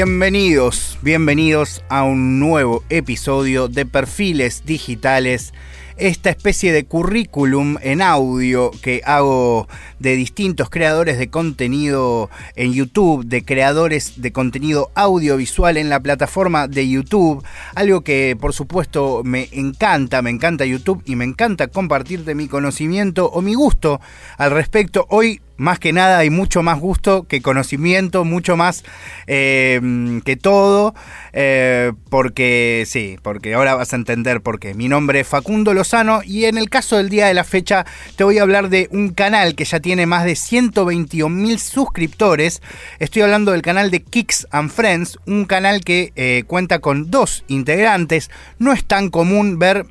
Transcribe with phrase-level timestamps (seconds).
[0.00, 5.52] Bienvenidos, bienvenidos a un nuevo episodio de Perfiles Digitales
[5.96, 9.66] esta especie de currículum en audio que hago
[9.98, 16.68] de distintos creadores de contenido en YouTube, de creadores de contenido audiovisual en la plataforma
[16.68, 17.44] de YouTube,
[17.74, 23.28] algo que por supuesto me encanta, me encanta YouTube y me encanta compartirte mi conocimiento
[23.28, 24.00] o mi gusto
[24.36, 25.06] al respecto.
[25.10, 28.84] Hoy más que nada hay mucho más gusto que conocimiento, mucho más
[29.26, 30.94] eh, que todo,
[31.32, 34.72] eh, porque sí, porque ahora vas a entender por qué.
[34.72, 37.84] Mi nombre es Facundo Lozano y en el caso del día de la fecha
[38.16, 42.62] te voy a hablar de un canal que ya tiene más de 121 mil suscriptores.
[43.00, 47.44] Estoy hablando del canal de Kicks and Friends, un canal que eh, cuenta con dos
[47.48, 48.30] integrantes.
[48.58, 49.86] No es tan común ver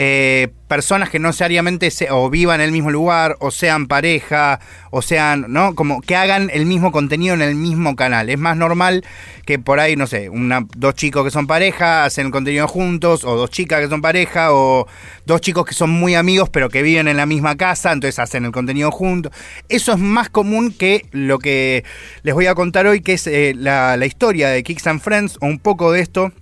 [0.00, 4.60] eh, personas que no necesariamente o vivan en el mismo lugar, o sean pareja,
[4.92, 5.74] o sean, ¿no?
[5.74, 8.30] Como que hagan el mismo contenido en el mismo canal.
[8.30, 9.04] Es más normal
[9.44, 13.24] que por ahí, no sé, una, dos chicos que son pareja hacen el contenido juntos,
[13.24, 14.86] o dos chicas que son pareja, o
[15.26, 18.44] dos chicos que son muy amigos pero que viven en la misma casa, entonces hacen
[18.44, 19.32] el contenido juntos.
[19.68, 21.82] Eso es más común que lo que
[22.22, 25.38] les voy a contar hoy, que es eh, la, la historia de Kicks and Friends,
[25.40, 26.32] o un poco de esto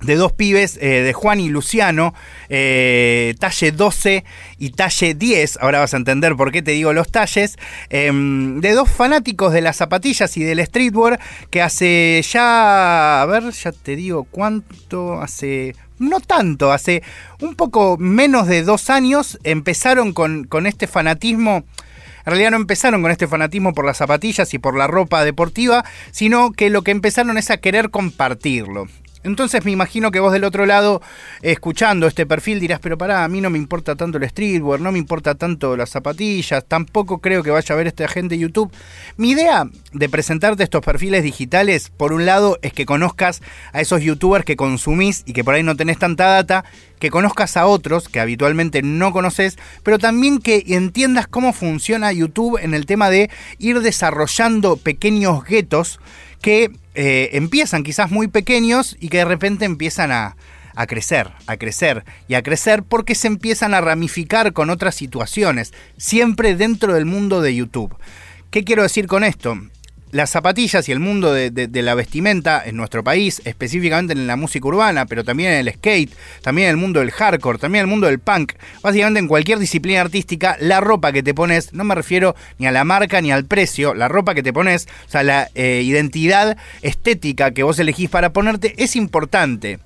[0.00, 2.14] de dos pibes, eh, de Juan y Luciano,
[2.48, 4.24] eh, talle 12
[4.58, 7.56] y talle 10, ahora vas a entender por qué te digo los talles,
[7.90, 11.18] em, de dos fanáticos de las zapatillas y del streetwear
[11.50, 17.02] que hace ya, a ver, ya te digo cuánto, hace no tanto, hace
[17.40, 21.64] un poco menos de dos años empezaron con, con, este fanatismo.
[22.20, 25.84] En realidad no empezaron con este fanatismo por las zapatillas y por la ropa deportiva,
[26.12, 28.86] sino que lo que empezaron es a querer compartirlo.
[29.22, 31.02] Entonces me imagino que vos del otro lado,
[31.42, 34.92] escuchando este perfil, dirás, pero pará, a mí no me importa tanto el streetwear, no
[34.92, 38.72] me importa tanto las zapatillas, tampoco creo que vaya a ver esta gente de YouTube.
[39.16, 43.42] Mi idea de presentarte estos perfiles digitales, por un lado, es que conozcas
[43.72, 46.64] a esos youtubers que consumís y que por ahí no tenés tanta data,
[46.98, 52.58] que conozcas a otros que habitualmente no conoces, pero también que entiendas cómo funciona YouTube
[52.60, 56.00] en el tema de ir desarrollando pequeños guetos
[56.40, 60.36] que eh, empiezan quizás muy pequeños y que de repente empiezan a,
[60.74, 65.72] a crecer, a crecer y a crecer porque se empiezan a ramificar con otras situaciones,
[65.96, 67.96] siempre dentro del mundo de YouTube.
[68.50, 69.58] ¿Qué quiero decir con esto?
[70.10, 74.66] Las zapatillas y el mundo de, la vestimenta en nuestro país, específicamente en la música
[74.66, 77.90] urbana, pero también en el skate, también en el mundo del hardcore, también en el
[77.90, 78.52] mundo del punk,
[78.82, 82.72] básicamente en cualquier disciplina artística, la ropa que te pones, no me refiero ni a
[82.72, 86.56] la marca ni al precio, la ropa que te pones, o sea, la eh, identidad
[86.82, 89.78] estética que vos elegís para ponerte es importante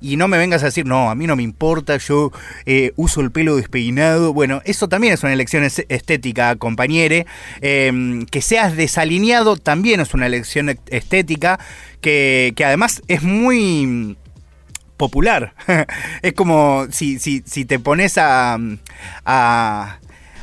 [0.00, 2.32] y no me vengas a decir, no, a mí no me importa, yo
[2.66, 4.32] eh, uso el pelo despeinado.
[4.32, 7.26] Bueno, eso también es una elección estética, compañere.
[7.60, 11.58] Em, que seas desalineado también es una elección estética
[12.00, 14.16] que, además es muy
[14.96, 15.54] popular.
[16.22, 18.58] es como si, si, si te pones a,
[19.24, 19.98] a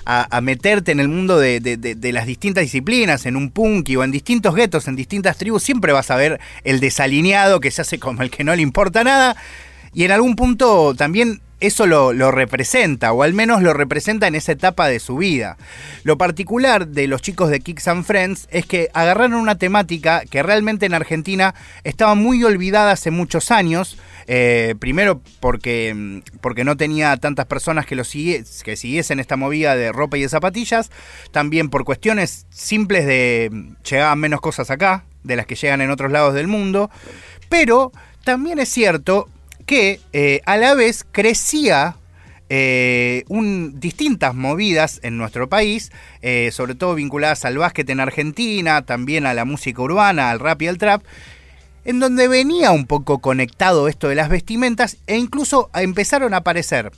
[0.09, 4.55] a, meterte en el mundo de, las distintas disciplinas, en un punky o en distintos
[4.55, 8.31] guetos, en distintas tribus, siempre vas a ver el desalineado que se hace como el
[8.31, 9.35] que no le importa nada.
[9.93, 14.53] Y en algún punto también eso lo, representa, o al menos lo representa en esa
[14.53, 15.57] etapa de su vida.
[16.03, 20.41] Lo particular de los chicos de Kicks and Friends es que agarraron una temática que
[20.41, 21.53] realmente en Argentina
[21.83, 23.97] estaba muy olvidada hace muchos años.
[24.29, 29.91] Eh, primero porque, porque no tenía tantas personas que, lo que siguiesen esta movida de
[29.91, 30.91] ropa y de zapatillas.
[31.31, 33.49] También por cuestiones simples de
[33.89, 36.91] llegaban menos cosas acá de las que llegan en otros lados del mundo.
[37.47, 37.93] Pero
[38.25, 39.29] también es cierto
[39.65, 41.95] que eh, a la vez crecía
[42.49, 43.23] eh,
[43.73, 45.91] distintas movidas en nuestro país,
[46.51, 50.67] sobre todo vinculadas al básquet en Argentina, también a la música urbana, al rap y
[50.67, 51.03] al trap,
[51.87, 56.91] en donde venía un poco conectado esto de las vestimentas e incluso empezaron a aparecer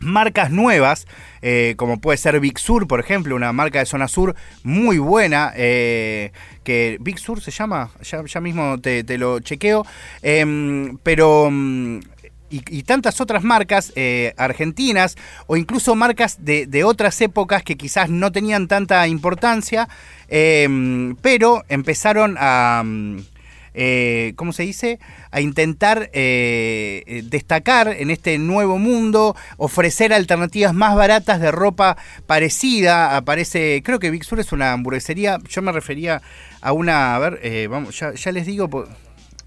[0.00, 1.06] marcas nuevas,
[1.42, 4.34] eh, como puede ser Big Sur, por ejemplo, una marca de zona sur
[4.64, 6.32] muy buena, eh,
[6.64, 9.86] que Big Sur se llama, ya, mismo te, lo chequeo,
[10.22, 11.48] em, pero...
[11.50, 12.00] Mm,
[12.50, 15.16] y, tantas otras marcas eh, argentinas
[15.48, 19.86] o incluso marcas de, otras épocas que quizás no tenían tanta importancia,
[20.28, 22.82] em, pero empezaron a...
[22.84, 23.18] Mm,
[23.80, 24.98] eh, ¿cómo se dice?
[25.30, 31.96] A intentar eh, eh, destacar en este nuevo mundo, ofrecer alternativas más baratas de ropa
[32.26, 33.16] parecida.
[33.16, 36.20] Aparece, creo que Big Sur es una hamburguesería, yo me refería
[36.60, 38.68] a una, a ver, vamos, ya, les digo...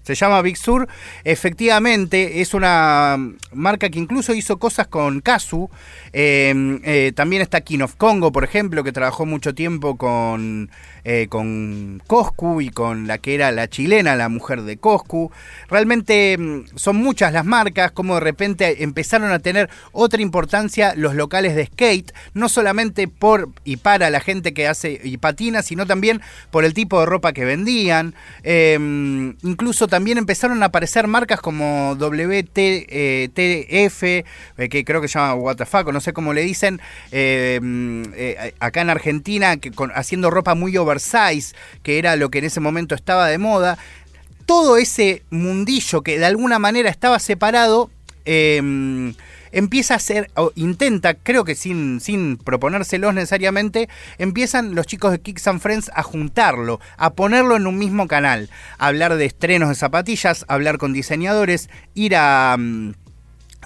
[0.02, 0.88] Se llama Big Sur.
[1.24, 3.16] Efectivamente, es una
[3.52, 5.70] marca que incluso hizo cosas con Kazu.
[6.12, 10.70] Em, eh, también está King of Congo, por ejemplo, que trabajó mucho tiempo con,
[11.04, 15.30] eh, con Coscu y con la que era la chilena, la mujer de Coscu.
[15.68, 21.14] Realmente em, son muchas las marcas, como de repente empezaron a tener otra importancia los
[21.14, 25.86] locales de skate, no solamente por y para la gente que hace y patina, sino
[25.86, 26.20] también
[26.50, 28.14] por el tipo de ropa que vendían.
[28.42, 34.24] Em, incluso también empezaron a aparecer marcas como WTF, eh,
[34.70, 36.80] que creo que se llama WTF, no sé cómo le dicen,
[37.10, 37.60] eh,
[38.16, 42.58] eh, acá en Argentina, que, haciendo ropa muy oversize, que era lo que en ese
[42.58, 43.76] momento estaba de moda.
[44.46, 47.90] Todo ese mundillo que de alguna manera estaba separado,
[49.52, 53.88] empieza a ser, o intenta, creo que sin, sin proponérselos necesariamente,
[54.18, 58.50] empiezan los chicos de Kicks and Friends a juntarlo, a ponerlo en un mismo canal,
[58.78, 62.92] a hablar de estrenos de zapatillas, hablar con diseñadores, ir a, mm,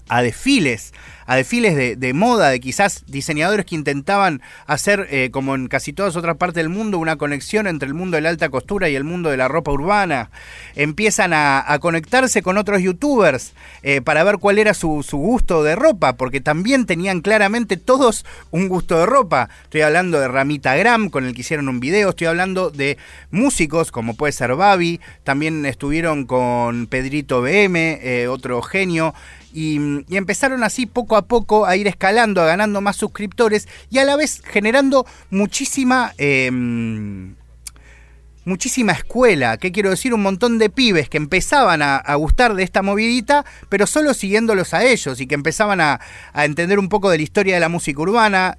[0.09, 0.93] a desfiles,
[1.27, 6.15] a desfiles de, moda, de quizás diseñadores que intentaban hacer, eh, como en casi todas
[6.15, 9.03] otras partes del mundo, una conexión entre el mundo de la alta costura y el
[9.03, 10.31] mundo de la ropa urbana.
[10.77, 16.15] Empiezan a, conectarse con otros youtubers eh, para ver cuál era su, gusto de ropa,
[16.15, 19.49] porque también tenían claramente todos un gusto de ropa.
[19.65, 22.99] Estoy hablando de Ramita Gram, con el que hicieron un video, estoy hablando de
[23.31, 29.13] músicos, como puede ser Babi, también estuvieron con Pedrito BM, eh, otro genio.
[29.57, 34.05] Y, empezaron así poco a poco a ir escalando, a ganando más suscriptores y a
[34.05, 36.13] la vez generando muchísima...
[36.19, 37.35] Em,
[38.45, 40.13] muchísima escuela, ¿qué quiero decir?
[40.15, 44.85] Un montón de pibes que empezaban a, gustar de esta movidita, pero solo siguiéndolos a
[44.85, 46.01] ellos y que empezaban a,
[46.33, 48.59] a entender un poco de la historia de la música urbana,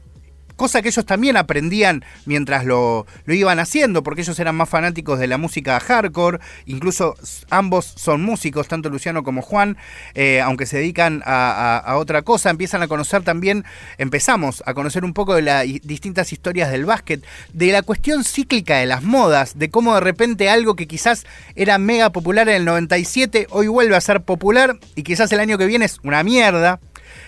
[0.58, 5.28] cosa que ellos también aprendían mientras lo, iban haciendo, porque ellos eran más fanáticos de
[5.28, 7.16] la música hardcore, incluso
[7.50, 9.78] ambos son músicos, tanto Luciano como Juan,
[10.16, 13.64] eh, aunque se dedican a, otra cosa, empiezan a conocer también,
[13.98, 17.24] empezamos a conocer un poco de las distintas historias del básquet,
[17.54, 21.26] de la cuestión cíclica de las modas, de cómo de repente algo que quizás
[21.56, 25.58] era mega popular en el 97, hoy vuelve a ser popular y quizás el año
[25.58, 26.80] que viene es una mierda.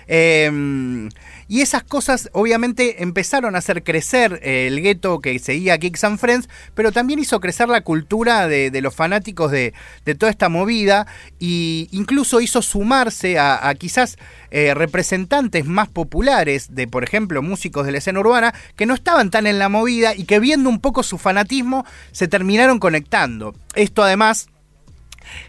[0.07, 1.09] Em,
[1.49, 6.19] y esas cosas obviamente empezaron a hacer crecer eh, el gueto que seguía Kicks and
[6.19, 9.73] Friends, pero también hizo crecer la cultura de, los fanáticos de,
[10.17, 11.07] toda esta movida
[11.41, 14.17] e incluso hizo sumarse a, quizás
[14.51, 19.31] eh, representantes más populares de, por ejemplo, músicos de la escena urbana que no estaban
[19.31, 23.55] tan en la movida y que viendo un poco su fanatismo se terminaron conectando.
[23.73, 24.49] Esto además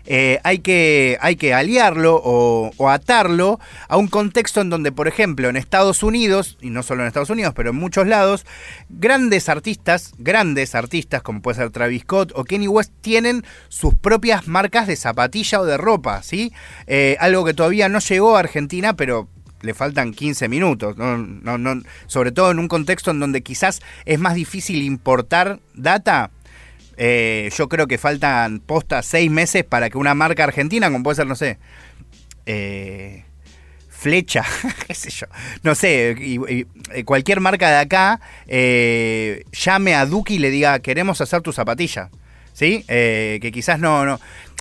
[0.06, 5.48] eh, hay, que, hay que aliarlo o, atarlo a un contexto en donde, por ejemplo,
[5.48, 8.46] en Estados Unidos, y no solo en Estados Unidos, pero en muchos lados,
[8.88, 14.48] grandes artistas, grandes artistas como puede ser Travis Scott o Kenny West, tienen sus propias
[14.48, 16.52] marcas de zapatilla o de ropa, ¿sí?
[16.86, 19.28] Eh, algo que todavía no llegó a Argentina, pero
[19.62, 20.96] le faltan 15 minutos,
[22.06, 26.30] sobre todo en un contexto en donde quizás es más difícil importar data
[27.02, 31.16] eh, yo creo que faltan postas seis meses para que una marca argentina, como puede
[31.16, 31.58] ser, no sé,
[32.44, 33.24] eh,
[33.88, 34.44] Flecha,
[34.86, 35.26] qué sé yo,
[35.62, 41.40] no sé, eh, cualquier marca de acá llame a Duki y le diga, queremos hacer
[41.40, 42.10] tu zapatilla.
[42.52, 42.84] ¿Sí?
[42.86, 44.20] que quizás no, no,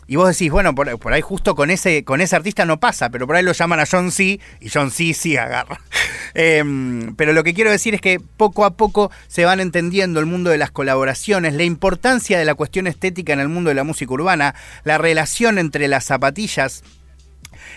[0.09, 3.27] y vos decís, bueno, por, ahí justo con ese, con ese artista no pasa, pero
[3.27, 4.39] por ahí lo llaman a John C.
[4.59, 5.13] y John C.
[5.13, 5.79] sí agarra.
[6.33, 10.27] Em, pero lo que quiero decir es que poco a poco se van entendiendo el
[10.27, 13.83] mundo de las colaboraciones, la importancia de la cuestión estética en el mundo de la
[13.83, 16.83] música urbana, la relación entre las zapatillas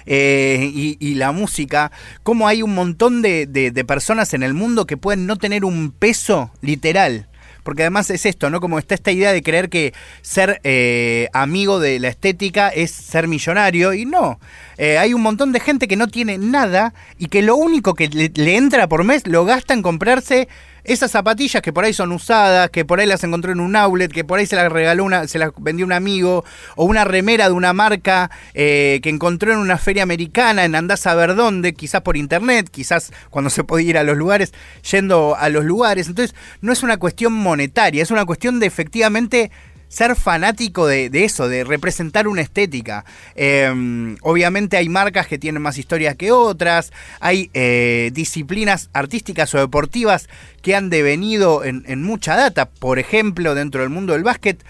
[0.07, 5.27] eh, y, la música, cómo hay un montón de, personas en el mundo que pueden
[5.27, 7.29] no tener un peso literal
[7.63, 8.61] porque además es esto, ¿no?
[8.61, 13.29] Como está esta idea de creer que ser eh, amigo de la estética es ser
[13.29, 14.41] millonario, y no.
[14.79, 18.09] Eh, hay un montón de gente que no tiene nada y que lo único que
[18.09, 20.49] le entra por mes lo gasta en comprarse
[20.85, 24.11] esas zapatillas que por ahí son usadas, que por ahí las encontró en un outlet,
[24.11, 26.45] que por ahí se las regaló una, se las vendió un amigo,
[26.77, 31.07] o una remera de una marca eh, que encontró en una feria americana, en andás
[31.07, 34.53] a ver dónde, quizás por internet, quizás cuando se podía ir a los lugares,
[34.91, 36.09] yendo a los lugares.
[36.09, 39.51] Entonces, no es una cuestión monetaria, es una cuestión de efectivamente
[39.93, 43.05] ser fanático de, eso, de representar una estética.
[43.35, 49.59] Em, obviamente hay marcas que tienen más historias que otras, hay eh, disciplinas artísticas o
[49.59, 50.31] deportivas
[50.63, 52.71] que han devenido en, mucha data.
[52.71, 54.65] Por ejemplo, dentro del mundo del básquet,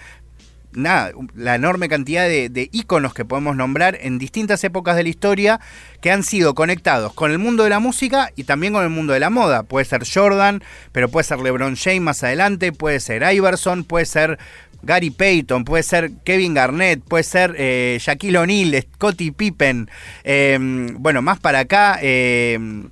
[0.73, 1.13] la
[1.55, 5.59] enorme cantidad de, de íconos que podemos nombrar en distintas épocas de la historia
[6.01, 9.13] que han sido conectados con el mundo de la música y también con el mundo
[9.13, 9.63] de la moda.
[9.63, 14.39] Puede ser Jordan, pero puede ser LeBron James más adelante, puede ser Iverson, puede ser
[14.83, 19.89] Gary Payton, puede ser Kevin Garnett, puede ser eh, Shaquille O'Neal, Scottie Pippen,
[20.23, 21.97] em, bueno, más para acá.
[22.01, 22.89] Em,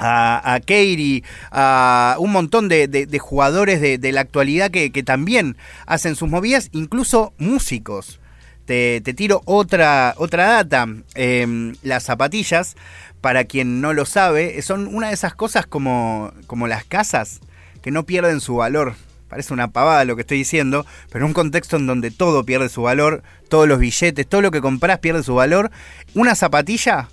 [0.00, 5.56] a, Katie, a un montón de, jugadores de, la actualidad que, también
[5.86, 8.20] hacen sus movidas, incluso músicos.
[8.64, 10.86] Te, tiro otra, otra data.
[11.16, 12.76] Em, las zapatillas,
[13.20, 17.40] para quien no lo sabe, son una de esas cosas como, como las casas
[17.82, 18.94] que no pierden su valor.
[19.28, 22.82] Parece una pavada lo que estoy diciendo, pero un contexto en donde todo pierde su
[22.82, 25.70] valor, todos los billetes, todo lo que compras pierde su valor.
[26.14, 27.08] Una zapatilla,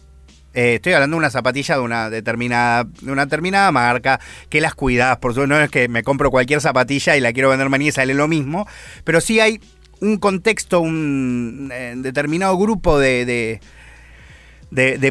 [0.53, 4.19] eh, estoy hablando de una zapatilla de una determinada, de una determinada marca,
[4.49, 7.49] que las cuidas, por supuesto, no es que me compro cualquier zapatilla y la quiero
[7.49, 8.65] vender mañana y sale lo mismo,
[9.03, 9.59] pero sí hay
[9.99, 13.59] un contexto, un eh, determinado grupo de,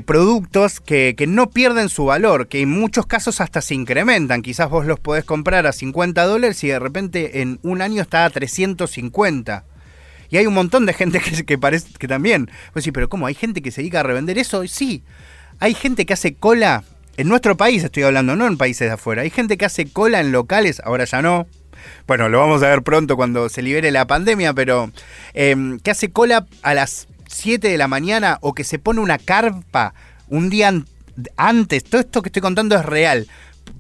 [0.05, 4.43] productos que, no pierden su valor, que en muchos casos hasta se incrementan.
[4.43, 8.25] Quizás vos los podés comprar a 50 dólares y de repente en un año está
[8.25, 9.65] a 350.
[10.31, 12.51] Y hay un montón de gente que, que parece que también.
[12.73, 13.27] Pues sí, pero ¿cómo?
[13.27, 14.67] ¿Hay gente que se dedica a revender eso?
[14.67, 15.03] Sí.
[15.61, 16.85] Hay gente que hace cola.
[17.17, 19.23] En nuestro país estoy hablando, no en países de afuera.
[19.23, 21.47] Hay gente que hace cola en locales, ahora ya no.
[22.07, 24.91] Bueno, lo vamos a ver pronto cuando se libere la pandemia, pero
[25.33, 29.19] em, que hace cola a las 7 de la mañana o que se pone una
[29.19, 29.95] carpa
[30.29, 30.73] un día
[31.37, 33.29] antes, todo esto que estoy contando es real.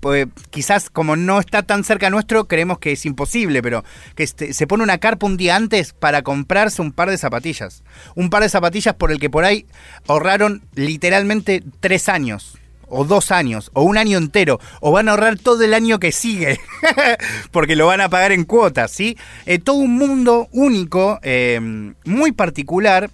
[0.00, 3.84] Pues, quizás como no está tan cerca nuestro, creemos que es imposible, pero
[4.14, 7.82] que este, se pone una carpa un día antes para comprarse un par de zapatillas.
[8.14, 9.66] Un par de zapatillas por el que por ahí
[10.06, 15.38] ahorraron literalmente tres años o dos años, o un año entero, o van a ahorrar
[15.38, 16.60] todo el año que sigue,
[17.50, 19.16] porque lo van a pagar en cuotas, ¿sí?
[19.46, 21.58] Eh, todo un mundo único, eh,
[22.04, 23.10] muy particular,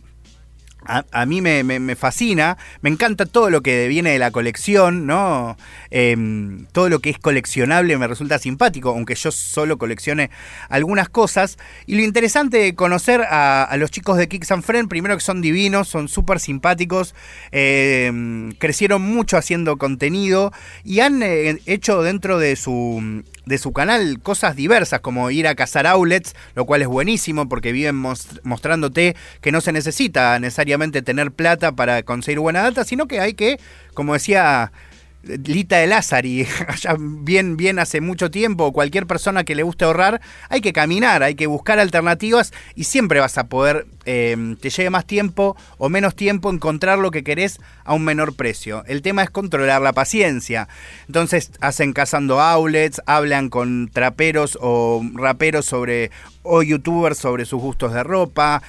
[0.91, 5.57] a, mí me, fascina, me encanta todo lo que viene de la colección, ¿no?
[5.91, 10.31] Em, todo lo que es coleccionable me resulta simpático, aunque yo solo coleccione
[10.69, 11.59] algunas cosas.
[11.87, 15.41] Y lo interesante de conocer a, los chicos de Kicks and Friends, primero que son
[15.41, 17.15] divinos, son súper simpáticos,
[17.53, 20.53] em, crecieron mucho haciendo contenido
[20.85, 25.55] y han eh, hecho dentro de su de su canal cosas diversas, como ir a
[25.55, 27.97] cazar outlets, lo cual es buenísimo porque viven
[28.43, 33.35] mostrándote que no se necesita necesariamente tener plata para conseguir buena data, sino que hay
[33.35, 33.59] que,
[33.95, 34.73] como decía
[35.23, 40.21] Lita de Lázari, allá bien, bien hace mucho tiempo, cualquier persona que le guste ahorrar,
[40.49, 44.89] hay que caminar, hay que buscar alternativas y siempre vas a poder, em, te lleve
[44.89, 48.83] más tiempo o menos tiempo, encontrar lo que querés a un menor precio.
[48.87, 50.69] El tema es controlar la paciencia.
[51.07, 56.11] Entonces hacen cazando outlets, hablan con traperos o raperos sobre
[56.43, 58.63] o youtubers sobre sus gustos de ropa,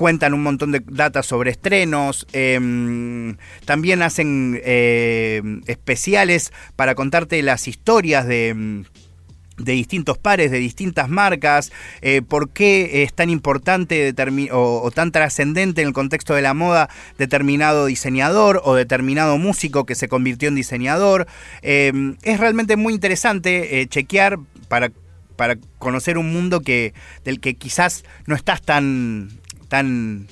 [0.00, 7.68] cuentan un montón de datos sobre estrenos, em, también hacen em, especiales para contarte las
[7.68, 8.84] historias de em,
[9.58, 14.14] de distintos pares, de distintas marcas, eh, por qué es tan importante
[14.52, 16.88] o, o, tan trascendente en el contexto de la moda
[17.18, 21.26] determinado diseñador o determinado músico que se convirtió en diseñador.
[21.60, 24.38] es realmente muy interesante eh, chequear
[24.68, 24.92] para,
[25.36, 29.28] para conocer un mundo que, del que quizás no estás tan
[29.70, 30.26] tan,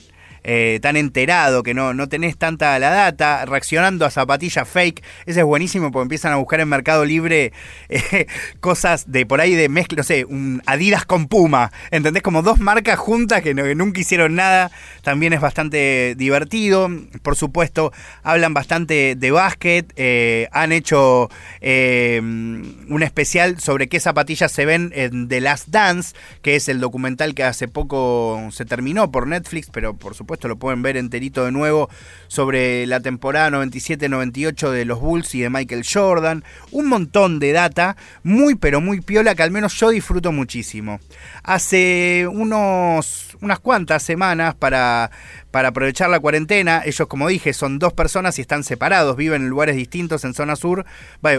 [0.45, 5.03] eh, tan enterado, que no, no tenés tanta la data, reaccionando a zapatillas fake.
[5.27, 7.53] Ese es buenísimo porque empiezan a buscar en Mercado Libre
[7.89, 8.27] eh,
[8.61, 11.73] cosas de por ahí de mezcla, no sé, un Adidas con Puma.
[11.91, 12.23] ¿Entendés?
[12.23, 14.71] Como dos marcas juntas que, nunca hicieron nada.
[15.03, 16.89] También es bastante divertido.
[17.23, 17.93] Por supuesto,
[18.23, 19.93] hablan bastante de básquet.
[19.97, 21.29] Eh, han hecho
[21.61, 27.35] un especial sobre qué zapatillas se ven en The Last Dance, que es el documental
[27.35, 31.53] que hace poco se terminó por Netflix, pero por supuesto lo pueden ver enterito de
[31.53, 31.89] nuevo
[32.27, 36.45] sobre la temporada 97-98 de los Bulls y de Michael Jordan.
[36.71, 41.01] Un montón de data, muy pero muy piola que al menos yo disfruto muchísimo.
[41.43, 45.11] Hace unos, unas cuantas semanas para,
[45.51, 49.49] para aprovechar la cuarentena, ellos como dije son dos personas y están separados, viven en
[49.49, 50.85] lugares distintos en zona sur,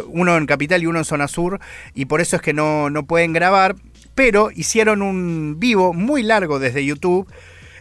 [0.08, 1.60] uno en capital y uno en zona sur,
[1.94, 3.76] y por eso es que no, no pueden grabar,
[4.16, 7.32] pero hicieron un vivo muy largo desde YouTube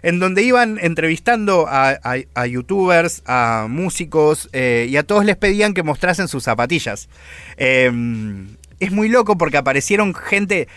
[0.02, 5.83] en donde iban entrevistando a, youtubers, a músicos, eh, y a todos les pedían que
[5.83, 7.09] mostrasen sus zapatillas.
[7.57, 10.69] Em, es muy loco porque aparecieron gente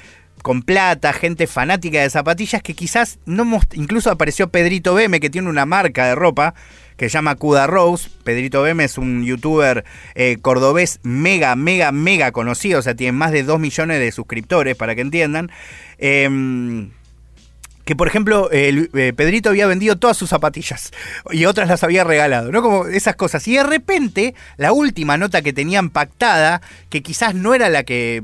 [0.41, 5.49] con plata, gente fanática de zapatillas que quizás no incluso apareció Pedrito Beme que tiene
[5.49, 6.55] una marca de ropa
[6.97, 8.09] que se llama Cuda Rose.
[8.23, 13.31] Pedrito Beme es un youtuber eh, cordobés mega, mega, mega conocido, o sea, tiene más
[13.31, 15.51] de 2 millones de suscriptores para que entiendan.
[15.97, 16.91] Em,
[17.85, 20.91] que por ejemplo eh, Pedrito había vendido todas sus zapatillas
[21.31, 22.61] y otras las había regalado, ¿no?
[22.61, 23.47] Como esas cosas.
[23.47, 28.23] Y de repente, la última nota que tenían pactada, que quizás no era la que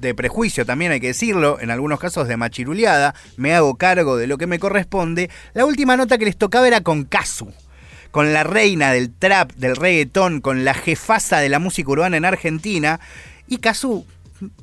[0.00, 4.26] de prejuicio también hay que decirlo, en algunos casos de machiruleada, me hago cargo de
[4.26, 7.52] lo que me corresponde, la última nota que les tocaba era con Casu
[8.12, 12.26] con la reina del trap, del reggaetón, con la jefasa de la música urbana en
[12.26, 13.00] Argentina.
[13.48, 14.06] Y Casu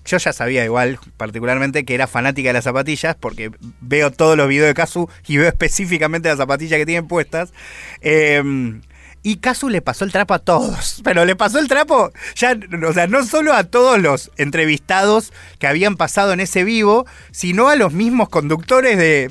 [0.05, 4.48] yo ya sabía igual, particularmente, que era fanática de las zapatillas, porque veo todos los
[4.48, 7.53] videos de Kazu y veo específicamente las zapatillas que tienen puestas.
[8.01, 8.81] Em,
[9.21, 12.57] y Kazu le pasó el trapo a todos, pero le pasó el trapo ya,
[12.88, 17.67] o sea, no solo a todos los entrevistados que habían pasado en ese vivo, sino
[17.67, 19.29] a los mismos conductores de,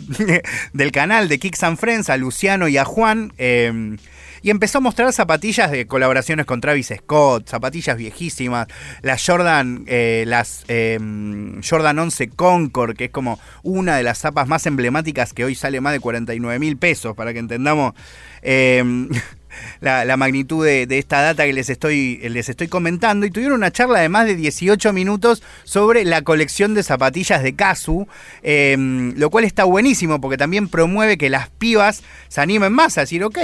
[0.73, 3.33] del canal de Kicks and Friends, a Luciano y a Juan.
[3.39, 3.99] Em,
[4.43, 8.69] y empezó a mostrar zapatillas de colaboraciones con Travis Scott, zapatillas viejísimas,
[9.03, 14.49] las Jordan, eh, las em, Jordan 11 Concord, que es como una de las zapas
[14.49, 17.95] más emblemáticas que hoy sale más de 49 mil pesos, para que entendamos.
[18.43, 19.09] Em,
[19.81, 24.01] la, magnitud de, esta data que les estoy, les estoy comentando y tuvieron una charla
[24.01, 28.07] de más de 18 minutos sobre la colección de zapatillas de Kazu,
[28.43, 33.03] em, lo cual está buenísimo porque también promueve que las pibas se animen más a
[33.03, 33.39] decir, ok,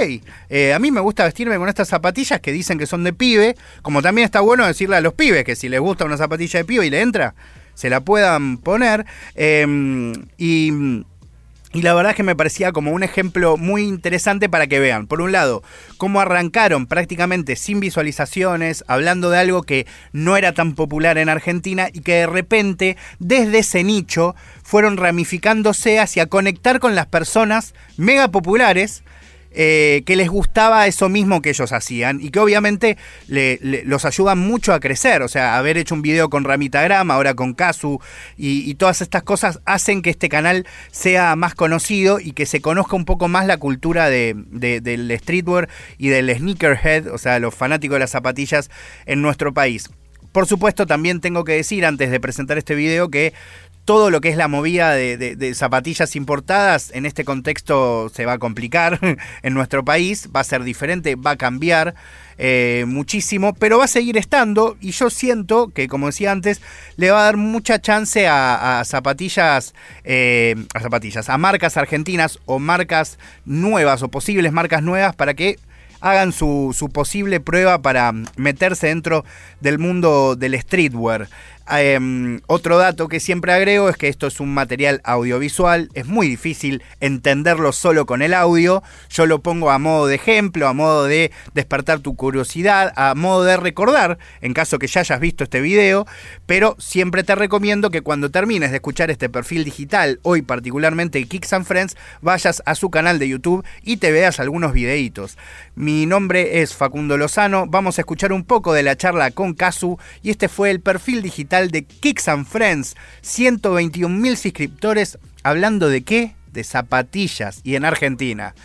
[0.49, 3.55] eh, a mí me gusta vestirme con estas zapatillas que dicen que son de pibe,
[3.81, 6.65] como también está bueno decirle a los pibes que si les gusta una zapatilla de
[6.65, 7.35] pibe y le entra,
[7.73, 9.05] se la puedan poner.
[9.35, 11.03] Em, y
[11.75, 15.07] y la verdad es que me parecía como un ejemplo muy interesante para que vean,
[15.07, 15.61] por un lado,
[15.97, 21.89] cómo arrancaron prácticamente sin visualizaciones, hablando de algo que no era tan popular en Argentina
[21.91, 28.29] y que de repente desde ese nicho fueron ramificándose hacia conectar con las personas mega
[28.29, 29.03] populares
[29.57, 32.97] eh, que les gustaba eso mismo que ellos hacían y que obviamente
[33.27, 35.21] los ayudan mucho a crecer.
[35.21, 37.99] O sea, haber hecho un video con Ramitagram, ahora con Kazu
[38.37, 42.97] y, todas estas cosas hacen que este canal sea más conocido y que se conozca
[42.97, 47.99] un poco más la cultura del streetwear y del sneakerhead, o sea, los fanáticos de
[47.99, 48.69] las zapatillas
[49.05, 49.89] en nuestro país.
[50.35, 53.33] Por supuesto, también tengo que decir antes de presentar este video que
[53.85, 58.37] todo lo que es la movida de, zapatillas importadas en este contexto se va a
[58.37, 58.99] complicar
[59.43, 61.95] en nuestro país, va a ser diferente, va a cambiar
[62.37, 66.61] eh, muchísimo, pero va a seguir estando y yo siento que, como decía antes,
[66.97, 72.59] le va a dar mucha chance a, zapatillas, eh, a zapatillas, a marcas argentinas o
[72.59, 75.59] marcas nuevas o posibles marcas nuevas para que
[76.05, 79.25] hagan su, su posible prueba para meterse dentro
[79.59, 81.27] del mundo del streetwear.
[81.67, 86.27] Em, otro dato que siempre agrego es que esto es un material audiovisual, es muy
[86.27, 88.83] difícil entenderlo solo con el audio.
[89.09, 93.43] Yo lo pongo a modo de ejemplo, a modo de despertar tu curiosidad, a modo
[93.43, 96.05] de recordar, en caso que ya hayas visto este video,
[96.45, 101.53] pero siempre te recomiendo que cuando termines de escuchar este perfil digital, hoy particularmente Kicks
[101.53, 105.35] and Friends, vayas a su canal de YouTube y te veas algunos videitos.
[105.73, 109.97] Mi nombre es Facundo Lozano, vamos a escuchar un poco de la charla con Kazu
[110.21, 112.95] y este fue el perfil digital de Kicks and Friends.
[113.21, 115.17] 121 mil suscriptores.
[115.43, 116.35] ¿Hablando de qué?
[116.51, 118.55] De zapatillas y en Argentina.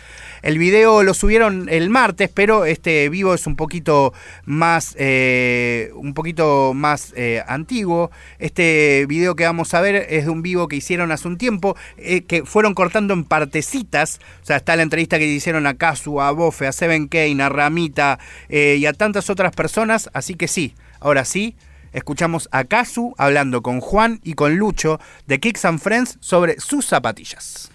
[0.41, 4.11] El video lo subieron el martes, pero este vivo es un poquito
[4.45, 8.09] más, eh, un poquito más eh, antiguo.
[8.39, 11.77] Este video que vamos a ver es de un vivo que hicieron hace un tiempo,
[11.97, 14.19] eh, que fueron cortando en partecitas.
[14.41, 17.49] O sea, está la entrevista que hicieron a Kazu, a Bofe, a Seven Kane, a
[17.49, 18.17] Ramita
[18.49, 20.09] y a tantas otras personas.
[20.13, 21.55] Así que sí, ahora sí,
[21.91, 26.85] escuchamos a Kazu hablando con Juan y con Lucho de Kicks and Friends sobre sus
[26.85, 27.71] zapatillas.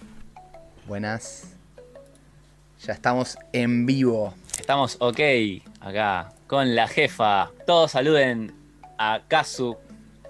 [0.86, 1.44] Buenas.
[2.84, 4.34] Ya estamos en vivo.
[4.58, 5.20] Estamos ok
[5.80, 7.50] acá con la jefa.
[7.66, 8.54] Todos saluden
[8.98, 9.76] a Kazu.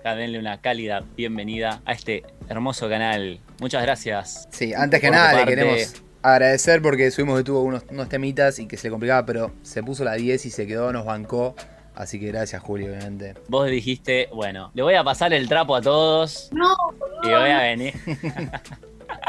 [0.05, 3.41] Denle una cálida bienvenida a este hermoso canal.
[3.59, 4.49] Muchas gracias.
[4.53, 8.67] Sí, antes que nada le queremos agradecer porque subimos de tuvo unos, unos temitas y
[8.67, 11.57] que se le complicaba, pero se puso la 10 y se quedó, nos bancó.
[11.97, 13.35] Así que gracias, Julio, obviamente.
[13.49, 16.51] Vos dijiste, bueno, le voy a pasar el trapo a todos.
[16.53, 16.77] No,
[17.23, 17.95] Y voy a venir.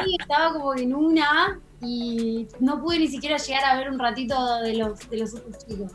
[0.03, 4.59] Sí, estaba como en una y no pude ni siquiera llegar a ver un ratito
[4.61, 5.91] de los, de los otros chicos.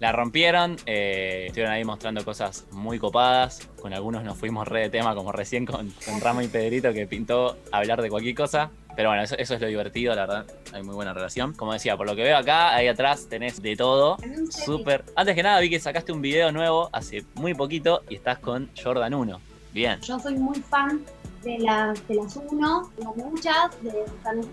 [0.00, 3.68] La, rompieron, eh, estuvieron ahí mostrando cosas muy copadas.
[3.80, 7.06] Con algunos nos fuimos re de tema, como recién con, con Ramo y Pedrito, que
[7.06, 8.70] pintó hablar de cualquier cosa.
[8.94, 10.46] Pero bueno, eso, es lo divertido, la verdad.
[10.72, 11.54] Hay muy buena relación.
[11.54, 14.16] Como decía, por lo que veo acá, ahí atrás tenés de todo.
[14.50, 15.04] Súper.
[15.16, 18.70] Antes que nada, vi que sacaste un video nuevo hace muy poquito y estás con
[18.80, 19.40] Jordan 1.
[19.72, 20.00] Bien.
[20.02, 21.00] Yo soy muy fan
[21.42, 24.04] de, las de las uno, tengo muchas, de,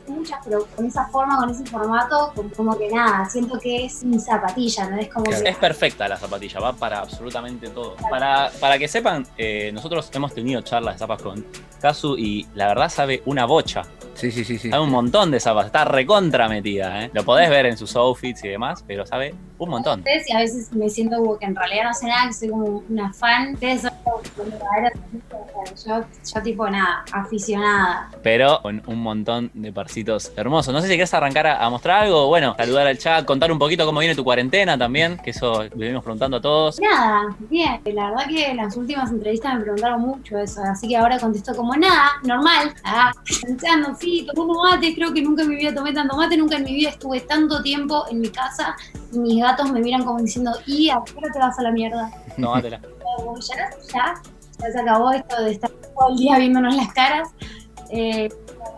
[0.07, 4.19] muchas, pero con esa forma, con ese formato, como, que nada, siento que es mi
[4.19, 4.97] zapatilla, ¿no?
[4.97, 7.95] Es como es, perfecta la zapatilla, va para absolutamente todo.
[8.09, 11.45] Para, para que sepan, eh, nosotros hemos tenido charlas de zapas con
[11.81, 13.83] Kazu y la verdad sabe una bocha
[14.19, 14.69] Sí, sí, sí, sí.
[14.73, 17.09] Hay un montón de zapas, está recontra metida, ¿eh?
[17.13, 20.03] Lo podés ver en sus outfits y demás, pero sabe un montón.
[20.27, 22.83] Y a veces me siento como que en realidad no sé nada, que soy como
[22.89, 23.53] una fan.
[23.53, 24.19] Ustedes son como
[25.85, 28.09] yo, yo tipo nada, aficionada.
[28.23, 30.73] Pero con un montón de parcitos hermosos.
[30.73, 33.59] No sé si quieres arrancar a, a mostrar algo, bueno, saludar al chat, contar un
[33.59, 36.79] poquito cómo viene tu cuarentena también, que eso le venimos preguntando a todos.
[36.79, 37.81] Nada, bien.
[37.85, 41.75] La verdad que las últimas entrevistas me preguntaron mucho eso, así que ahora contesto como
[41.75, 42.73] nada, normal.
[42.83, 46.57] Ah, pensando, sí, tomó mate, creo que nunca en mi vida tomé tanto mate, nunca
[46.57, 48.75] en mi vida estuve tanto tiempo en mi casa
[49.11, 51.71] y mis gatos me miran como diciendo, ¿y a qué hora te vas a la
[51.71, 52.11] mierda?
[52.39, 52.79] Tómatela.
[53.47, 54.13] ya, ya,
[54.59, 57.29] ya se acabó esto de estar todo el día viéndonos las caras.
[57.89, 58.29] Eh,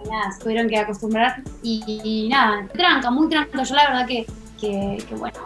[0.09, 3.63] nada, se tuvieron que acostumbrar y, y, nada, tranca, muy tranca.
[3.63, 4.25] Yo la verdad que,
[4.59, 5.39] que, que, bueno,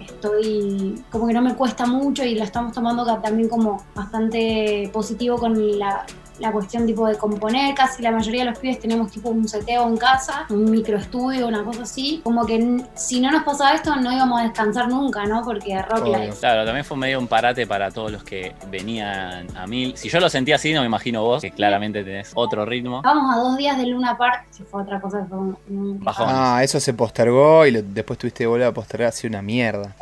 [0.00, 5.38] estoy como que no me cuesta mucho y lo estamos tomando también como bastante positivo
[5.38, 6.06] con la,
[6.38, 9.86] la cuestión tipo de componer, casi la mayoría de los pibes tenemos tipo un seteo
[9.86, 14.12] en casa, un microestudio, una cosa así, como que si no nos pasaba esto no
[14.12, 15.42] íbamos a descansar nunca, ¿no?
[15.42, 16.34] Porque rock life.
[16.40, 19.96] Claro, también fue medio un parate para todos los que venían a mil.
[19.96, 23.02] Si yo lo sentía así, no me imagino vos, que claramente tenés otro ritmo.
[23.02, 26.00] Vamos a dos días de Luna Park, que fue otra cosa que fue un...
[26.02, 26.26] Bajón.
[26.28, 29.94] Ah, eso se postergó y lo, después tuviste que volver a postergar, así una mierda.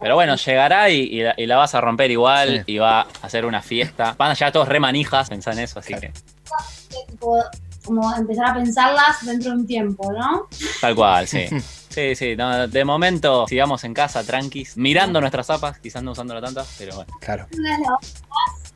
[0.00, 2.72] Pero bueno, llegará y, y, la, y, la, vas a romper igual sí.
[2.74, 4.14] y va a hacer una fiesta.
[4.18, 6.12] Van a llegar todos re manijas, pensá en eso, así claro.
[6.12, 7.16] que.
[7.84, 10.48] Como empezar a pensarlas dentro de un tiempo, ¿no?
[10.80, 11.46] Tal cual, sí.
[11.96, 16.42] Sí, sí, no, de momento sigamos en casa, tranquis, mirando nuestras zapas, quizás no usándola
[16.42, 17.10] tantas, pero bueno.
[17.20, 17.46] Claro.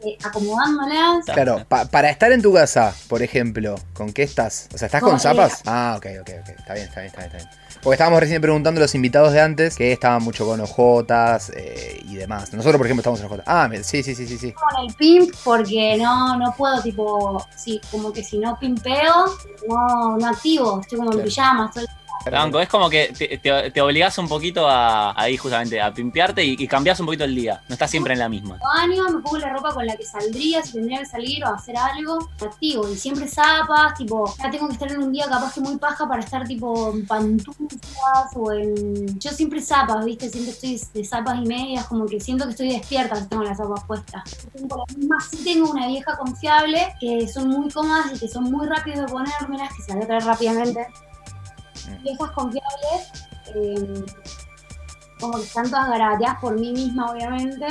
[0.03, 1.25] Eh, acomodándolas.
[1.27, 4.69] Claro, pa para estar en tu casa, por ejemplo, ¿con qué estás?
[4.75, 5.63] O sea, ¿estás con zapas?
[5.67, 6.49] Ah, ok, ok, ok.
[6.59, 7.37] Está bien, está bien, está bien.
[7.37, 7.49] Está bien.
[7.83, 12.03] Porque estábamos recién preguntando a los invitados de antes que estaban mucho con ojotas eh,
[12.07, 12.53] y demás.
[12.53, 13.45] Nosotros, por ejemplo, estamos en ojotas.
[13.47, 14.39] Ah, sí, sí, sí, sí.
[14.39, 14.53] sí.
[14.53, 19.27] Con el pimp porque no, no puedo, tipo, sí, como que si no pimpeo,
[19.69, 20.81] no, no activo.
[20.81, 21.87] Estoy como en pijama, estoy
[22.25, 26.45] Blanco, es como que te, te, te obligás un poquito a ahí justamente a pimpearte
[26.45, 27.63] y, y cambiás un poquito el día.
[27.69, 28.59] No estás siempre en la misma.
[28.63, 31.77] Baño, me pongo la ropa con la que saldría, si tendría que salir o hacer
[31.77, 32.89] algo, activo.
[32.89, 36.09] Y siempre zapas, tipo, ya tengo que estar en un día capaz que muy paja
[36.09, 39.19] para estar tipo en pantuflas o en.
[39.19, 42.73] Yo siempre zapas, viste, siempre estoy de zapas y medias, como que siento que estoy
[42.73, 44.23] despierta si tengo las zapas puestas.
[44.55, 48.67] La misma, sí tengo una vieja confiable, que son muy cómodas y que son muy
[48.67, 50.87] rápidos de ponérmelas, que se las voy a traer rápidamente
[52.03, 54.05] viejas confiables, eh,
[55.19, 57.67] como que están todas garateadas por mí misma, obviamente.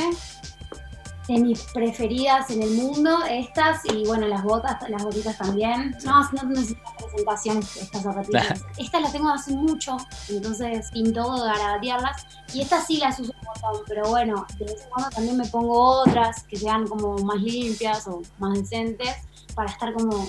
[1.29, 5.95] De mis preferidas en el mundo, estas, y bueno, las botas, las botitas también.
[6.03, 8.65] No, no necesitan presentaciones estas zapatillas.
[8.77, 9.95] estas las tengo hace mucho,
[10.27, 12.25] entonces pinto de garatearlas.
[12.51, 15.45] Y estas sí las uso un montón, pero bueno, de vez en cuando también me
[15.45, 19.17] pongo otras que sean como más limpias o más decentes
[19.53, 20.27] para estar como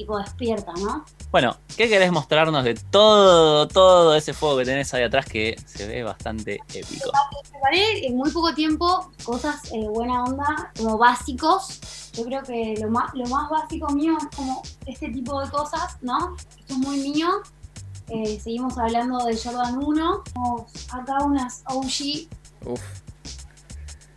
[0.00, 1.04] tipo despierta, ¿no?
[1.30, 5.86] Bueno, ¿qué querés mostrarnos de todo, todo ese fuego que tenés ahí atrás que se
[5.86, 7.10] ve bastante épico?
[7.50, 12.12] Preparé en muy poco tiempo cosas eh, buena onda, como básicos.
[12.14, 15.98] Yo creo que lo más, lo más básico mío es como este tipo de cosas,
[16.00, 16.34] ¿no?
[16.58, 17.28] Esto es muy mío.
[18.08, 20.22] Eh, seguimos hablando de Jordan 1.
[20.24, 22.26] Tenemos acá unas OG.
[22.64, 22.80] Uf.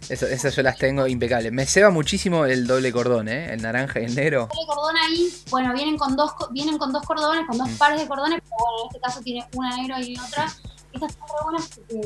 [0.09, 1.51] Eso, esas yo las tengo impecables.
[1.51, 3.53] Me ceba muchísimo el doble cordón, ¿eh?
[3.53, 4.43] El naranja y el negro.
[4.43, 7.77] El doble cordón ahí, bueno, vienen con dos, vienen con dos cordones, con dos mm.
[7.77, 10.53] pares de cordones, pero bueno, en este caso tiene una negro y otra.
[10.91, 12.01] Estas son buenas porque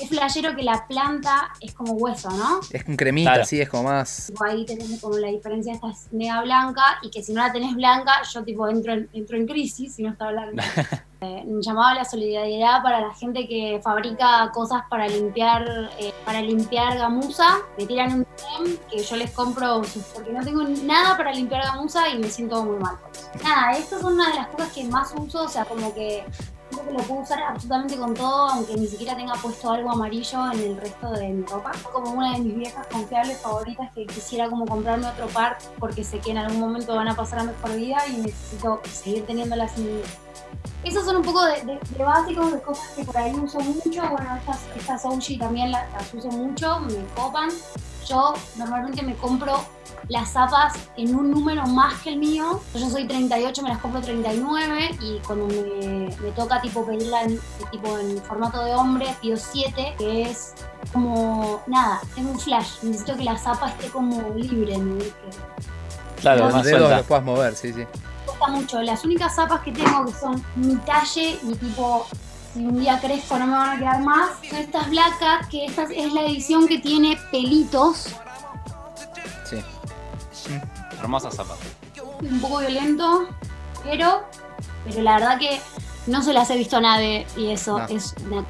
[0.00, 2.60] es flashero que la planta es como hueso, ¿no?
[2.70, 3.46] Es un cremita, claro.
[3.46, 4.32] sí, es como más.
[4.46, 7.74] Ahí tenés como la diferencia, esta es mega blanca y que si no la tenés
[7.74, 10.62] blanca, yo tipo entro en, entro en crisis si no está blanca.
[11.20, 16.96] eh, llamaba la solidaridad para la gente que fabrica cosas para limpiar, eh, para limpiar
[16.96, 17.58] gamuza.
[17.76, 19.82] Me tiran un DM que yo les compro
[20.14, 22.96] porque no tengo nada para limpiar gamuza y me siento muy mal.
[23.42, 26.24] Nada, estas son una de las cosas que más uso, o sea, como que
[26.70, 30.52] creo que lo puedo usar absolutamente con todo, aunque ni siquiera tenga puesto algo amarillo
[30.52, 31.72] en el resto de mi ropa.
[31.92, 36.18] Como una de mis viejas confiables favoritas que quisiera como comprarme otro par porque sé
[36.18, 39.86] que en algún momento van a pasar a mejor vida y necesito seguir teniéndolas en
[39.86, 40.02] mi.
[40.84, 44.02] Esos son un poco de, de, de, básicos, de cosas que por ahí uso mucho.
[44.10, 45.02] Bueno, estas, estas
[45.38, 47.50] también las, las uso mucho, me copan.
[48.08, 49.64] Yo normalmente me compro
[50.08, 52.60] las zapas en un número más que el mío.
[52.74, 57.38] Yo soy 38, me las compro 39 y cuando me, me toca tipo pedirla en,
[57.70, 60.54] tipo en formato de hombre, pido 7, que es
[60.92, 62.82] como, nada, tengo un flash.
[62.82, 64.98] Necesito que la zapa esté como libre, ¿no?
[64.98, 65.12] Que,
[66.20, 67.84] claro, los dedos los puedas mover, sí, sí.
[68.24, 68.82] Cuesta mucho.
[68.82, 72.06] Las únicas zapas que tengo que son mi talle y tipo
[72.58, 74.30] si un día crezco no me van a quedar más.
[74.48, 78.08] Son estas Black Cat, que esta es la edición que tiene pelitos.
[79.48, 79.62] Sí.
[80.98, 81.54] Hermosa zapa.
[82.20, 83.28] Un poco violento,
[83.84, 84.24] pero
[84.84, 85.60] pero la verdad que
[86.08, 87.86] no se las he visto a nadie y eso No.
[87.86, 88.44] es una-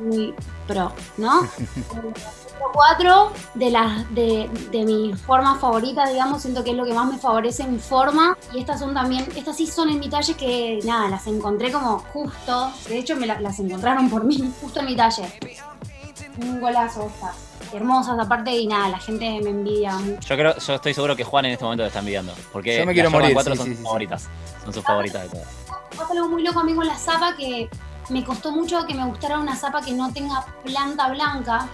[0.00, 0.34] muy
[0.66, 1.42] pro, ¿no?
[2.72, 7.06] cuatro de las de, de mis formas favoritas, digamos, siento que es lo que más
[7.10, 8.36] me favorece en forma.
[8.52, 11.98] Y estas son también, estas sí son en mi talle que nada, las encontré como
[12.12, 12.72] justo.
[12.88, 15.38] De hecho, me la- las encontraron por mí, justo en mi talle.
[16.38, 17.36] Un golazo estas.
[17.74, 20.20] Hermosas aparte y nada, la gente me envidia mucho.
[20.28, 22.34] Yo creo, yo estoy seguro que Juan en este momento te está envidiando.
[22.52, 23.84] Porque Yo me quiero las morir, 4 sí, son sí, sus sí.
[23.84, 24.28] favoritas.
[24.64, 25.48] Son sus favoritas de todas.
[25.96, 27.68] Pasa algo muy loco a mí con la zapa que
[28.10, 31.68] me costó mucho que me gustara una zapa que no tenga planta blanca.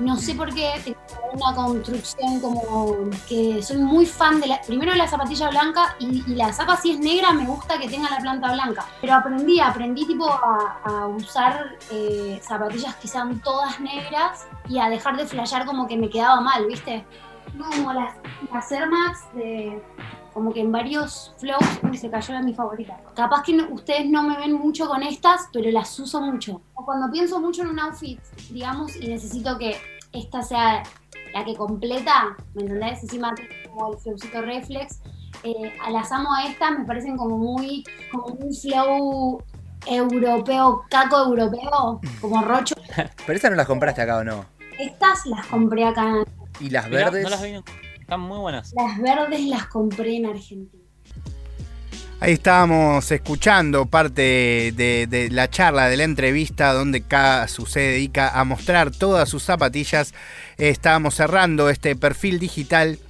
[0.00, 0.98] No sé por qué, tengo
[1.32, 6.34] una construcción como que soy muy fan de la, primero la zapatilla blanca y, y
[6.34, 8.86] la zapa si es negra me gusta que tenga la planta blanca.
[9.00, 14.88] Pero aprendí, aprendí tipo a, a usar eh, zapatillas que sean todas negras y a
[14.88, 17.04] dejar de flashear como que me quedaba mal, ¿viste?
[17.54, 18.14] No, como las,
[18.52, 19.82] las Air Max de,
[20.32, 21.64] como que en varios flows
[21.98, 22.98] se cayó de mi favorita.
[23.14, 26.62] Capaz que no- ustedes no me ven mucho con estas, pero las uso mucho.
[26.74, 29.76] O cuando pienso mucho en un outfit, digamos, y necesito que
[30.12, 30.82] esta sea
[31.34, 33.02] la que completa, ¿me entendés?
[33.02, 33.34] Encima
[33.70, 35.00] como el flowcito reflex.
[35.44, 39.42] eh, las amo a estas, me parecen como muy, como un flow
[39.86, 42.74] europeo, caco europeo, como rocho.
[43.26, 44.44] Pero estas no las compraste acá o no.
[44.78, 46.24] Estas las compré acá.
[46.62, 47.24] Y las Mirá, verdes.
[47.24, 47.60] no las vi.
[48.00, 48.72] Están muy buenas.
[48.74, 50.82] Las verdes las compré en Argentina.
[52.20, 54.22] Ahí estábamos escuchando parte
[54.76, 59.42] de, de la charla, de la entrevista, donde Casu se dedica a mostrar todas sus
[59.42, 60.14] zapatillas.
[60.56, 63.00] Estábamos cerrando este perfil digital,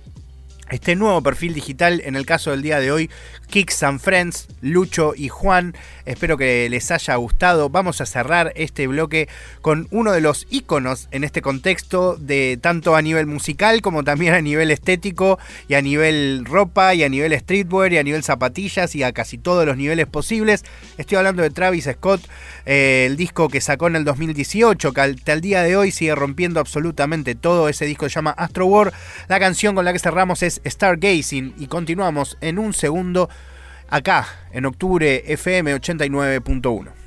[0.73, 3.11] este nuevo perfil digital, en el caso del día de hoy,
[3.49, 5.75] Kicks and Friends, Lucho y Juan.
[6.07, 7.69] Espero que les haya gustado.
[7.69, 9.29] Vamos a cerrar este bloque
[9.61, 14.33] con uno de los iconos en este contexto, de tanto a nivel musical como también
[14.33, 18.95] a nivel estético y a nivel ropa y a nivel streetwear y a nivel zapatillas
[18.95, 20.65] y a casi todos los niveles posibles.
[20.97, 22.23] Estoy hablando de Travis Scott,
[22.65, 26.15] eh, el disco que sacó en el 2018, que hasta el día de hoy sigue
[26.15, 27.69] rompiendo absolutamente todo.
[27.69, 28.95] Ese disco se llama Astro War.
[29.29, 33.29] La canción con la que cerramos es Stargazing y continuamos en un segundo
[33.89, 37.02] acá en octubre FM 89.1.